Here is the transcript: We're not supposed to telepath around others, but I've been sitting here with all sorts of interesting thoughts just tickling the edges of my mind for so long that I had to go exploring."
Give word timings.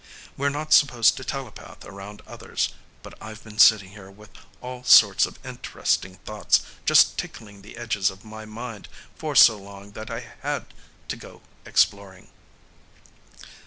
We're 0.35 0.49
not 0.49 0.73
supposed 0.73 1.15
to 1.17 1.23
telepath 1.23 1.85
around 1.85 2.23
others, 2.25 2.69
but 3.03 3.13
I've 3.21 3.43
been 3.43 3.59
sitting 3.59 3.89
here 3.89 4.09
with 4.09 4.31
all 4.59 4.83
sorts 4.83 5.27
of 5.27 5.37
interesting 5.45 6.15
thoughts 6.25 6.63
just 6.87 7.19
tickling 7.19 7.61
the 7.61 7.77
edges 7.77 8.09
of 8.09 8.25
my 8.25 8.45
mind 8.45 8.87
for 9.15 9.35
so 9.35 9.59
long 9.59 9.91
that 9.91 10.09
I 10.09 10.21
had 10.41 10.73
to 11.09 11.15
go 11.15 11.43
exploring." 11.67 12.29